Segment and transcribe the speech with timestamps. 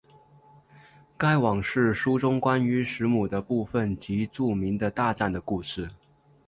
[1.15, 5.91] 该往世书中关于时母的部分即著名的大战的故事。